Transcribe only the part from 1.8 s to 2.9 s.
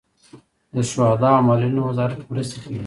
وزارت مرستې کوي